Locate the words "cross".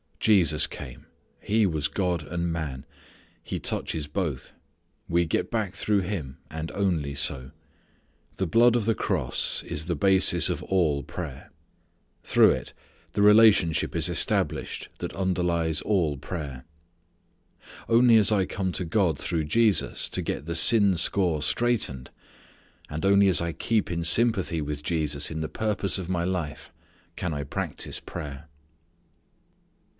8.95-9.63